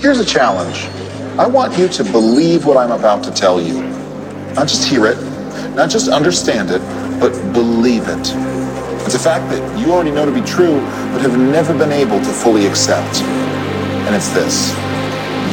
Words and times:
Here's 0.00 0.20
a 0.20 0.24
challenge. 0.24 0.84
I 1.38 1.46
want 1.46 1.78
you 1.78 1.88
to 1.88 2.04
believe 2.04 2.66
what 2.66 2.76
I'm 2.76 2.90
about 2.90 3.24
to 3.24 3.30
tell 3.30 3.58
you. 3.58 3.80
Not 4.52 4.68
just 4.68 4.86
hear 4.86 5.06
it, 5.06 5.16
not 5.74 5.88
just 5.88 6.10
understand 6.10 6.70
it, 6.70 6.82
but 7.18 7.32
believe 7.54 8.02
it. 8.04 8.26
It's 9.06 9.14
a 9.14 9.18
fact 9.18 9.48
that 9.48 9.62
you 9.80 9.90
already 9.90 10.10
know 10.10 10.26
to 10.26 10.34
be 10.34 10.42
true, 10.42 10.76
but 11.12 11.22
have 11.22 11.38
never 11.38 11.72
been 11.72 11.90
able 11.90 12.18
to 12.18 12.32
fully 12.36 12.66
accept. 12.66 13.22
And 14.04 14.14
it's 14.14 14.28
this. 14.36 14.76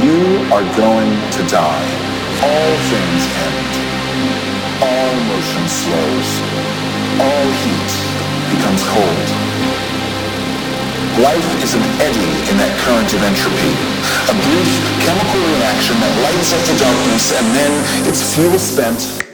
You 0.04 0.44
are 0.52 0.68
going 0.76 1.12
to 1.40 1.42
die. 1.48 1.88
All 2.44 2.74
things 2.92 3.24
end. 3.40 3.72
All 4.84 5.16
motion 5.32 5.64
slows. 5.72 6.30
All 7.24 7.48
heat 7.64 7.92
becomes 8.52 8.84
cold. 8.84 9.50
Life 11.22 11.50
is 11.64 11.76
an 11.76 11.84
eddy 12.00 12.32
in 12.50 12.56
that 12.58 12.72
current 12.84 13.12
of 13.12 13.22
entropy, 13.24 13.74
a 14.32 14.36
brief 14.48 14.72
chemical 15.04 15.42
reaction 15.60 15.96
that 16.00 16.14
lights 16.24 16.52
up 16.56 16.64
the 16.64 16.78
darkness 16.80 17.36
and 17.36 17.46
then 17.56 17.72
its 18.08 18.24
fuel 18.36 18.58
spent 18.58 19.28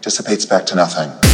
dissipates 0.00 0.44
back 0.44 0.66
to 0.66 0.74
nothing. 0.74 1.31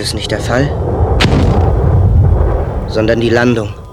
Ist 0.00 0.14
nicht 0.14 0.30
der 0.30 0.40
Fall, 0.40 0.70
sondern 2.88 3.20
die 3.20 3.30
Landung. 3.30 3.83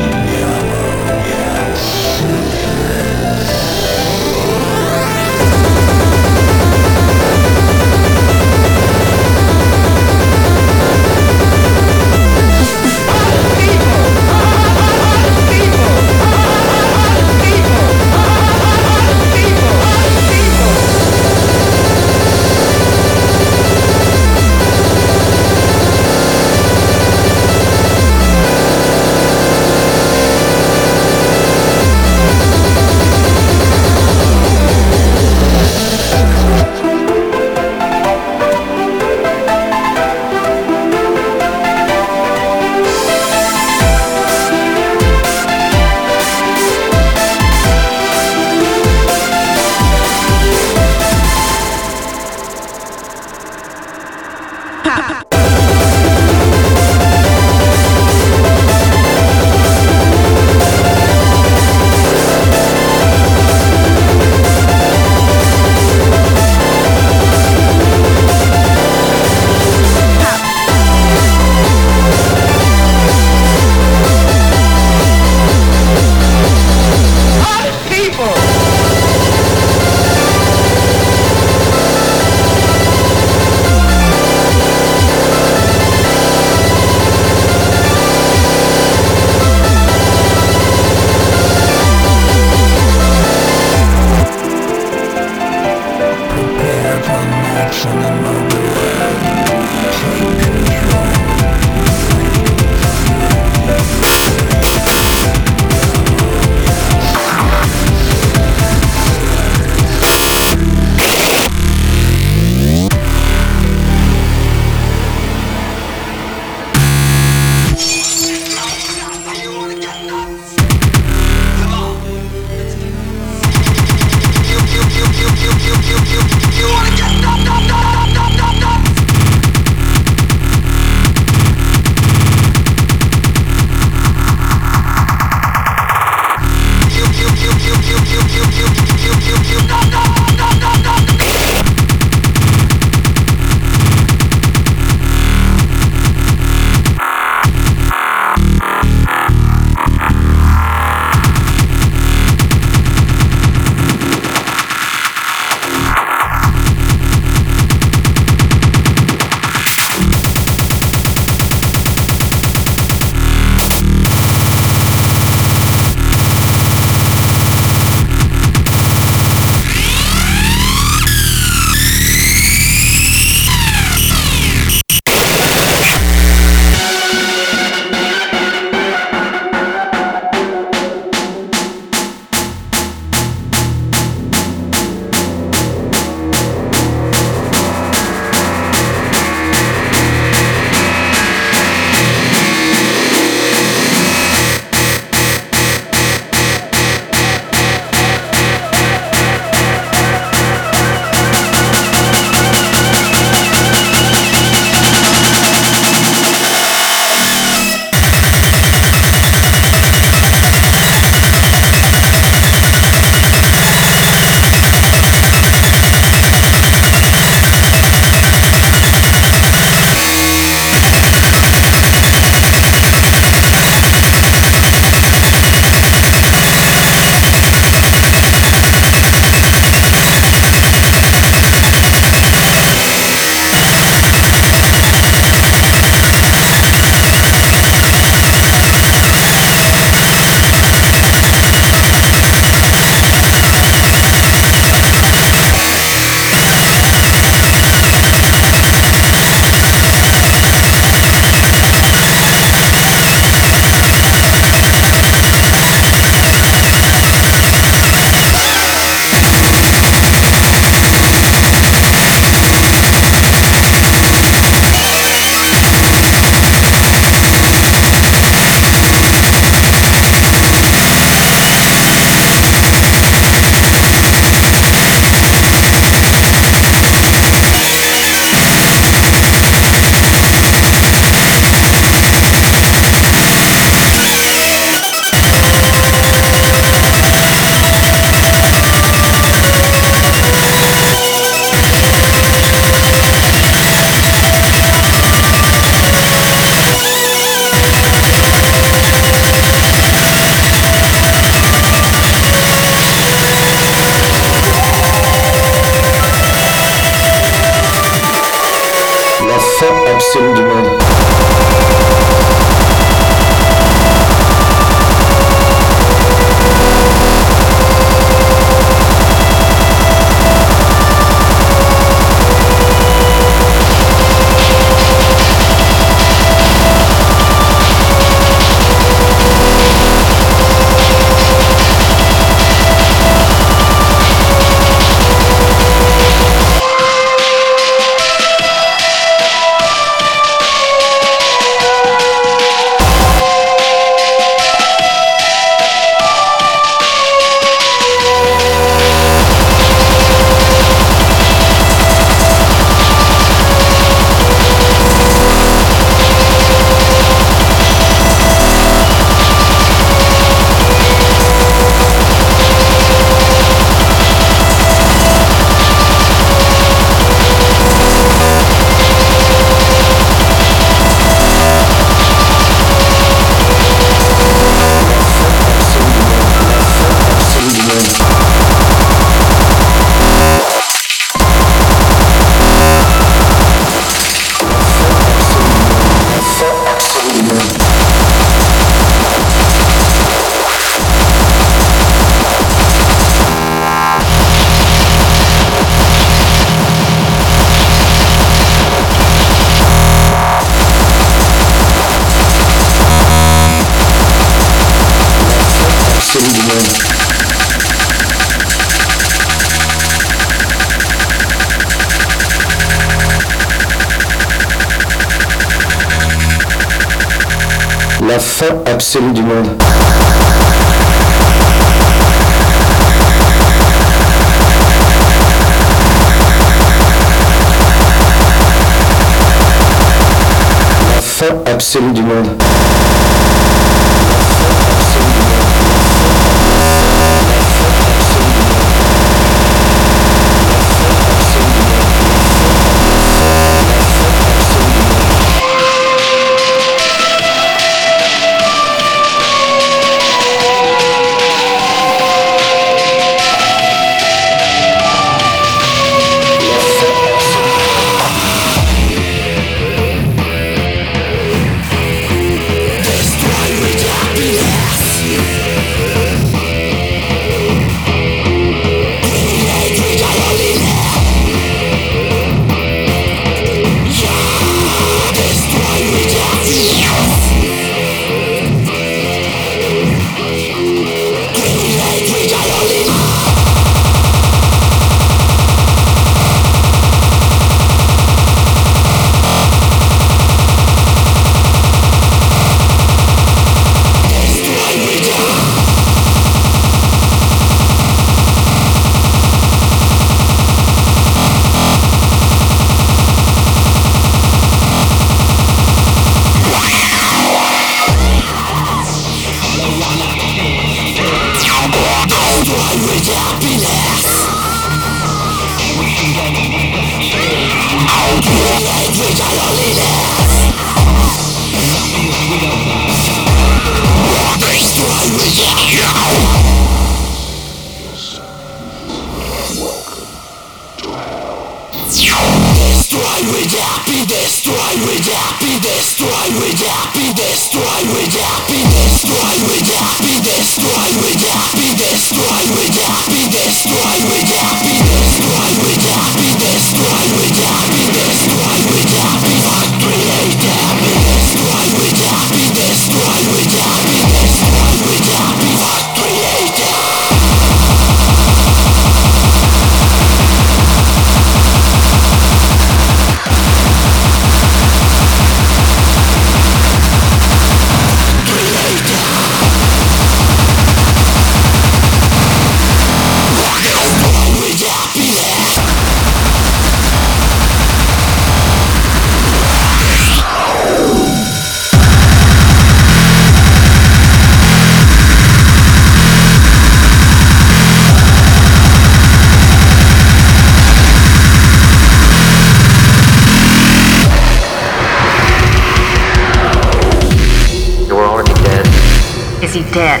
Dead? 599.74 600.00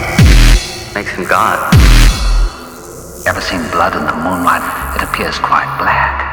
Makes 0.94 1.10
him 1.10 1.24
God. 1.24 1.58
Ever 3.26 3.40
seen 3.40 3.60
blood 3.72 3.96
in 3.96 4.06
the 4.06 4.14
moonlight? 4.14 4.62
It 4.94 5.02
appears 5.02 5.36
quite 5.38 5.66
black. 5.78 6.23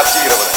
Активированы. 0.00 0.51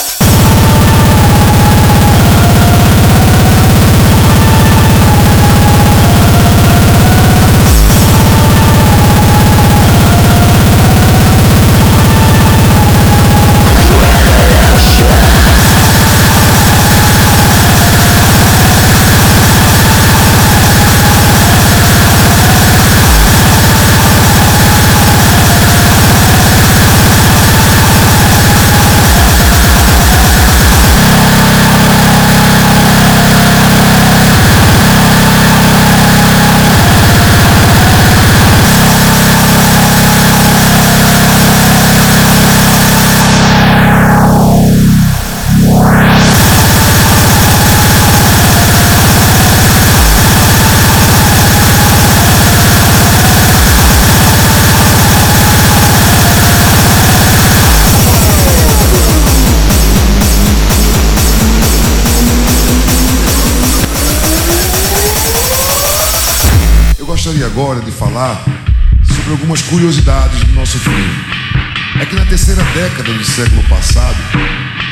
década 72.95 73.13
do 73.13 73.25
século 73.25 73.61
passado, 73.63 74.15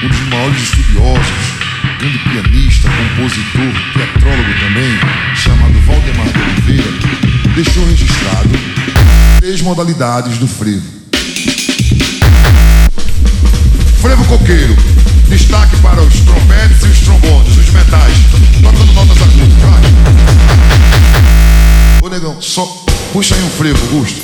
um 0.03 0.09
dos 0.09 0.19
maiores 0.27 0.61
estudiosos, 0.61 1.25
grande 1.99 2.19
pianista, 2.19 2.89
compositor, 2.89 3.71
teatrólogo 3.93 4.53
também, 4.59 4.99
chamado 5.35 5.73
Valdemar 5.85 6.27
de 6.27 6.41
Oliveira, 6.41 6.91
deixou 7.55 7.85
registrado 7.87 8.49
três 9.39 9.61
modalidades 9.61 10.37
do 10.37 10.47
frevo. 10.47 10.83
Frevo 14.01 14.25
coqueiro, 14.25 14.75
destaque 15.29 15.77
para 15.77 16.01
os 16.01 16.19
trombetes 16.19 16.83
e 16.83 16.87
os 16.87 16.99
trombones, 16.99 17.55
os 17.55 17.69
metais, 17.69 18.17
tocando 18.61 18.91
notas 18.91 19.21
agudas. 19.21 19.47
Ô 22.01 22.09
negão, 22.09 22.41
só 22.41 22.65
puxa 23.13 23.33
aí 23.35 23.43
um 23.43 23.49
frevo, 23.49 23.79
Augusto. 23.85 24.22